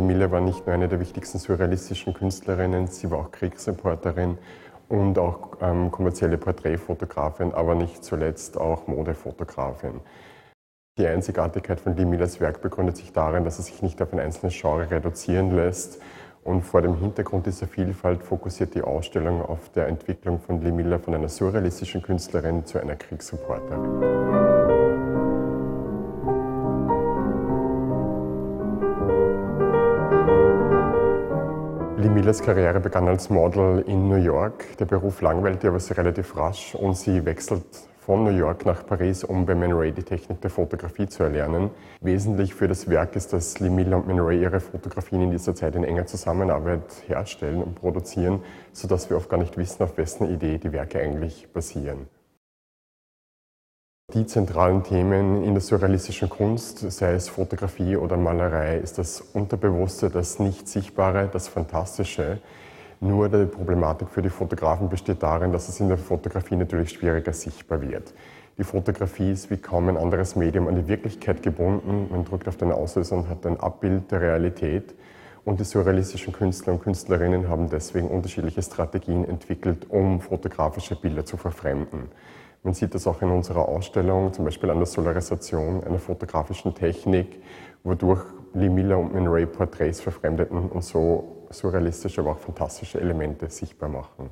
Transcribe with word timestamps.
nicht 0.00 0.66
nur 0.66 0.74
eine 0.74 0.88
der 0.88 1.00
wichtigsten 1.00 1.38
surrealistischen 1.38 2.14
Künstlerinnen, 2.14 2.86
sie 2.86 3.10
war 3.10 3.18
auch 3.18 3.30
Kriegsreporterin 3.30 4.38
und 4.88 5.18
auch 5.18 5.58
ähm, 5.60 5.90
kommerzielle 5.90 6.36
Porträtfotografin, 6.36 7.54
aber 7.54 7.74
nicht 7.74 8.04
zuletzt 8.04 8.58
auch 8.58 8.86
Modefotografin. 8.86 10.00
Die 10.98 11.06
Einzigartigkeit 11.06 11.80
von 11.80 11.96
Lee 11.96 12.04
Millers 12.04 12.40
Werk 12.40 12.60
begründet 12.60 12.96
sich 12.96 13.12
darin, 13.12 13.44
dass 13.44 13.58
es 13.58 13.66
sich 13.66 13.80
nicht 13.80 14.02
auf 14.02 14.12
ein 14.12 14.20
einzelnes 14.20 14.60
Genre 14.60 14.90
reduzieren 14.90 15.54
lässt. 15.54 16.00
Und 16.42 16.62
vor 16.62 16.82
dem 16.82 16.96
Hintergrund 16.96 17.46
dieser 17.46 17.66
Vielfalt 17.66 18.22
fokussiert 18.22 18.74
die 18.74 18.82
Ausstellung 18.82 19.42
auf 19.42 19.70
der 19.70 19.88
Entwicklung 19.88 20.40
von 20.40 20.60
Lee 20.62 20.72
Miller 20.72 20.98
von 20.98 21.14
einer 21.14 21.28
surrealistischen 21.28 22.02
Künstlerin 22.02 22.66
zu 22.66 22.78
einer 22.78 22.96
Kriegsreporterin. 22.96 24.59
Lee 32.20 32.24
Millers 32.24 32.42
Karriere 32.42 32.80
begann 32.80 33.08
als 33.08 33.30
Model 33.30 33.82
in 33.86 34.06
New 34.10 34.22
York. 34.22 34.76
Der 34.76 34.84
Beruf 34.84 35.22
langweilte 35.22 35.68
aber 35.68 35.80
sie 35.80 35.94
relativ 35.94 36.36
rasch 36.36 36.74
und 36.74 36.94
sie 36.94 37.24
wechselt 37.24 37.64
von 37.98 38.24
New 38.24 38.36
York 38.36 38.66
nach 38.66 38.84
Paris, 38.84 39.24
um 39.24 39.46
bei 39.46 39.54
Ray 39.54 39.90
die 39.90 40.02
Technik 40.02 40.38
der 40.42 40.50
Fotografie 40.50 41.08
zu 41.08 41.22
erlernen. 41.22 41.70
Wesentlich 42.02 42.54
für 42.54 42.68
das 42.68 42.90
Werk 42.90 43.16
ist, 43.16 43.32
dass 43.32 43.58
Lee 43.60 43.70
Miller 43.70 43.96
und 43.96 44.20
Ray 44.20 44.42
ihre 44.42 44.60
Fotografien 44.60 45.22
in 45.22 45.30
dieser 45.30 45.54
Zeit 45.54 45.74
in 45.76 45.82
enger 45.82 46.04
Zusammenarbeit 46.04 46.82
herstellen 47.06 47.62
und 47.62 47.76
produzieren, 47.76 48.42
sodass 48.74 49.08
wir 49.08 49.16
oft 49.16 49.30
gar 49.30 49.38
nicht 49.38 49.56
wissen, 49.56 49.82
auf 49.82 49.96
wessen 49.96 50.28
Idee 50.28 50.58
die 50.58 50.72
Werke 50.72 51.00
eigentlich 51.00 51.48
basieren. 51.50 52.06
Die 54.14 54.26
zentralen 54.26 54.82
Themen 54.82 55.44
in 55.44 55.54
der 55.54 55.60
surrealistischen 55.60 56.28
Kunst, 56.28 56.78
sei 56.90 57.12
es 57.12 57.28
Fotografie 57.28 57.94
oder 57.94 58.16
Malerei, 58.16 58.78
ist 58.78 58.98
das 58.98 59.20
Unterbewusste, 59.20 60.10
das 60.10 60.40
Nicht-Sichtbare, 60.40 61.28
das 61.32 61.46
Fantastische. 61.46 62.38
Nur 62.98 63.28
die 63.28 63.46
Problematik 63.46 64.08
für 64.08 64.20
die 64.20 64.28
Fotografen 64.28 64.88
besteht 64.88 65.22
darin, 65.22 65.52
dass 65.52 65.68
es 65.68 65.78
in 65.78 65.86
der 65.86 65.96
Fotografie 65.96 66.56
natürlich 66.56 66.90
schwieriger 66.90 67.32
sichtbar 67.32 67.82
wird. 67.82 68.12
Die 68.58 68.64
Fotografie 68.64 69.30
ist 69.30 69.48
wie 69.48 69.58
kaum 69.58 69.88
ein 69.88 69.96
anderes 69.96 70.34
Medium 70.34 70.66
an 70.66 70.74
die 70.74 70.88
Wirklichkeit 70.88 71.44
gebunden. 71.44 72.08
Man 72.10 72.24
drückt 72.24 72.48
auf 72.48 72.56
den 72.56 72.72
Auslöser 72.72 73.16
und 73.16 73.28
hat 73.28 73.46
ein 73.46 73.60
Abbild 73.60 74.10
der 74.10 74.22
Realität. 74.22 74.92
Und 75.44 75.60
die 75.60 75.64
surrealistischen 75.64 76.32
Künstler 76.32 76.72
und 76.72 76.82
Künstlerinnen 76.82 77.48
haben 77.48 77.70
deswegen 77.70 78.08
unterschiedliche 78.08 78.60
Strategien 78.60 79.24
entwickelt, 79.24 79.86
um 79.88 80.20
fotografische 80.20 80.96
Bilder 80.96 81.24
zu 81.24 81.36
verfremden. 81.36 82.08
Man 82.62 82.74
sieht 82.74 82.94
das 82.94 83.06
auch 83.06 83.22
in 83.22 83.30
unserer 83.30 83.68
Ausstellung, 83.68 84.32
zum 84.32 84.44
Beispiel 84.44 84.70
an 84.70 84.78
der 84.78 84.86
Solarisation 84.86 85.82
einer 85.82 85.98
fotografischen 85.98 86.74
Technik, 86.74 87.42
wodurch 87.84 88.22
Lee 88.52 88.68
Miller 88.68 88.98
und 88.98 89.14
Man 89.14 89.26
Ray 89.28 89.46
Porträts 89.46 90.00
verfremdeten 90.00 90.68
und 90.68 90.84
so 90.84 91.46
surrealistische, 91.50 92.20
aber 92.20 92.32
auch 92.32 92.38
fantastische 92.38 93.00
Elemente 93.00 93.48
sichtbar 93.48 93.88
machen. 93.88 94.30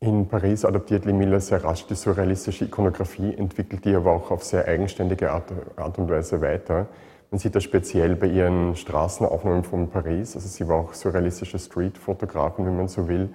In 0.00 0.28
Paris 0.28 0.64
adaptiert 0.64 1.04
Lee 1.04 1.12
Miller 1.12 1.40
sehr 1.40 1.62
rasch 1.62 1.86
die 1.86 1.94
surrealistische 1.94 2.64
Ikonografie, 2.66 3.34
entwickelt 3.34 3.84
die 3.84 3.94
aber 3.94 4.12
auch 4.12 4.30
auf 4.30 4.44
sehr 4.44 4.66
eigenständige 4.66 5.30
Art, 5.30 5.52
Art 5.76 5.98
und 5.98 6.10
Weise 6.10 6.40
weiter. 6.40 6.86
Man 7.30 7.38
sieht 7.38 7.54
das 7.54 7.64
speziell 7.64 8.16
bei 8.16 8.28
ihren 8.28 8.74
Straßenaufnahmen 8.74 9.62
von 9.62 9.90
Paris. 9.90 10.34
Also 10.34 10.48
sie 10.48 10.66
war 10.66 10.76
auch 10.76 10.94
surrealistische 10.94 11.58
Street-Fotografin, 11.58 12.64
wenn 12.64 12.76
man 12.76 12.88
so 12.88 13.06
will. 13.08 13.30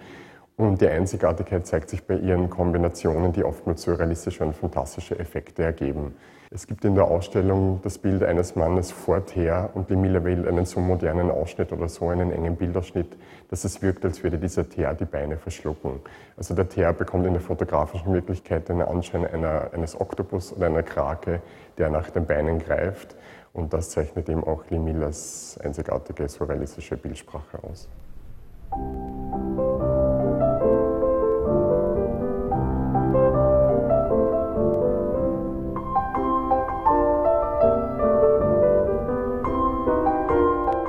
Und 0.55 0.81
die 0.81 0.87
Einzigartigkeit 0.87 1.65
zeigt 1.65 1.89
sich 1.89 2.03
bei 2.03 2.15
ihren 2.15 2.49
Kombinationen, 2.49 3.33
die 3.33 3.43
oftmals 3.43 3.81
surrealistische 3.81 4.45
und 4.45 4.55
fantastische 4.55 5.17
Effekte 5.17 5.63
ergeben. 5.63 6.13
Es 6.51 6.67
gibt 6.67 6.85
in 6.85 6.93
der 6.93 7.05
Ausstellung 7.05 7.79
das 7.81 7.97
Bild 7.97 8.21
eines 8.21 8.55
Mannes 8.55 8.91
vor 8.91 9.25
Teer 9.25 9.71
und 9.73 9.89
Miller 9.89 10.23
wählt 10.23 10.47
einen 10.47 10.65
so 10.65 10.79
modernen 10.79 11.31
Ausschnitt 11.31 11.71
oder 11.71 11.89
so 11.89 12.09
einen 12.09 12.31
engen 12.31 12.55
Bildausschnitt, 12.55 13.17
dass 13.49 13.63
es 13.63 13.81
wirkt, 13.81 14.05
als 14.05 14.21
würde 14.23 14.37
dieser 14.37 14.69
Teer 14.69 14.93
die 14.93 15.05
Beine 15.05 15.37
verschlucken. 15.37 16.01
Also 16.37 16.53
der 16.53 16.69
Teer 16.69 16.93
bekommt 16.93 17.25
in 17.25 17.33
der 17.33 17.41
fotografischen 17.41 18.13
Wirklichkeit 18.13 18.69
den 18.69 18.83
Anschein 18.83 19.25
einer, 19.25 19.73
eines 19.73 19.99
Oktopus 19.99 20.53
oder 20.55 20.67
einer 20.67 20.83
Krake, 20.83 21.41
der 21.79 21.89
nach 21.89 22.11
den 22.11 22.27
Beinen 22.27 22.59
greift. 22.59 23.15
Und 23.53 23.73
das 23.73 23.89
zeichnet 23.89 24.29
eben 24.29 24.43
auch 24.43 24.63
Lee 24.69 24.77
Millers 24.77 25.57
einzigartige 25.63 26.29
surrealistische 26.29 26.97
Bildsprache 26.97 27.63
aus. 27.63 27.89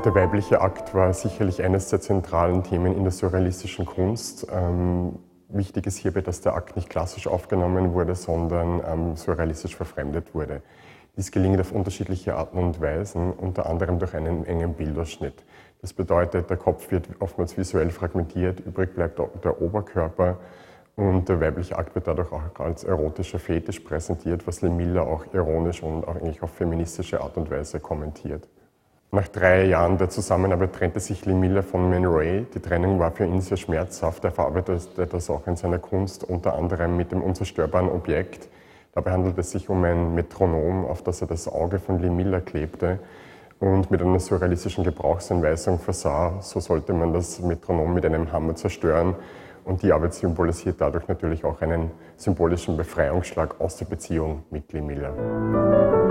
Der 0.05 0.15
weibliche 0.15 0.61
Akt 0.61 0.93
war 0.93 1.15
sicherlich 1.15 1.63
eines 1.63 1.89
der 1.89 1.99
zentralen 1.99 2.63
Themen 2.63 2.95
in 2.95 3.05
der 3.05 3.11
surrealistischen 3.11 3.87
Kunst. 3.87 4.47
Ähm, 4.53 5.19
wichtig 5.49 5.87
ist 5.87 5.97
hierbei, 5.97 6.21
dass 6.21 6.43
der 6.43 6.55
Akt 6.55 6.77
nicht 6.77 6.91
klassisch 6.91 7.27
aufgenommen 7.27 7.95
wurde, 7.95 8.15
sondern 8.15 8.83
ähm, 8.87 9.17
surrealistisch 9.17 9.75
verfremdet 9.75 10.35
wurde. 10.35 10.61
Dies 11.17 11.33
gelingt 11.33 11.59
auf 11.59 11.73
unterschiedliche 11.73 12.35
Arten 12.35 12.59
und 12.59 12.83
Weisen, 12.83 13.33
unter 13.33 13.65
anderem 13.65 13.99
durch 13.99 14.15
einen 14.15 14.45
engen 14.45 14.75
Bildausschnitt. 14.75 15.43
Das 15.81 15.95
bedeutet, 15.95 16.51
der 16.51 16.59
Kopf 16.59 16.91
wird 16.91 17.09
oftmals 17.21 17.57
visuell 17.57 17.89
fragmentiert, 17.89 18.61
übrig 18.61 18.95
bleibt 18.95 19.19
der 19.19 19.63
Oberkörper 19.63 20.37
und 20.97 21.31
der 21.31 21.41
weibliche 21.41 21.79
Akt 21.79 21.95
wird 21.95 22.09
dadurch 22.09 22.31
auch 22.31 22.43
als 22.61 22.85
erotischer 22.85 23.39
Fetisch 23.39 23.81
präsentiert, 23.81 24.47
was 24.47 24.61
Le 24.61 24.69
Miller 24.69 25.07
auch 25.07 25.25
ironisch 25.33 25.83
und 25.83 26.07
auch 26.07 26.17
eigentlich 26.17 26.43
auf 26.43 26.51
feministische 26.51 27.23
Art 27.23 27.39
und 27.39 27.51
Weise 27.51 27.81
kommentiert. 27.81 28.47
Nach 29.15 29.29
drei 29.29 29.67
Jahren 29.67 29.97
der 29.97 30.11
Zusammenarbeit 30.11 30.73
trennte 30.73 30.99
sich 30.99 31.25
Lee 31.25 31.35
Miller 31.35 31.63
von 31.63 31.89
Man 31.89 32.05
Ray. 32.05 32.47
Die 32.53 32.59
Trennung 32.59 32.99
war 32.99 33.13
für 33.13 33.25
ihn 33.25 33.41
sehr 33.41 33.57
schmerzhaft. 33.57 34.25
Er 34.25 34.33
verarbeitete 34.33 35.07
das 35.07 35.31
auch 35.31 35.47
in 35.47 35.55
seiner 35.55 35.79
Kunst, 35.79 36.25
unter 36.25 36.57
anderem 36.57 36.97
mit 36.97 37.13
dem 37.13 37.23
unzerstörbaren 37.23 37.89
Objekt. 37.89 38.49
Dabei 38.93 39.13
handelt 39.13 39.39
es 39.39 39.53
sich 39.53 39.69
um 39.69 39.85
ein 39.85 40.17
Metronom, 40.17 40.85
auf 40.85 41.03
das 41.03 41.21
er 41.21 41.29
das 41.29 41.47
Auge 41.47 41.79
von 41.79 42.01
Lee 42.01 42.11
Miller 42.11 42.41
klebte 42.41 42.99
und 43.61 43.89
mit 43.89 44.03
einer 44.03 44.19
surrealistischen 44.19 44.83
Gebrauchsanweisung 44.83 45.79
versah. 45.79 46.41
So 46.41 46.59
sollte 46.59 46.93
man 46.93 47.13
das 47.13 47.39
Metronom 47.39 47.95
mit 47.95 48.05
einem 48.05 48.33
Hammer 48.33 48.57
zerstören. 48.57 49.15
Und 49.65 49.85
die 49.85 49.93
Arbeit 49.93 50.15
symbolisiert 50.15 50.81
dadurch 50.81 51.07
natürlich 51.07 51.45
auch 51.45 51.63
einen 51.63 51.93
symbolischen 52.17 52.77
Befreiungsschlag 52.77 53.61
aus 53.61 53.77
der 53.77 53.85
Beziehung 53.85 54.43
mit 54.51 54.73
Lee 54.73 54.81
Miller. 54.81 56.04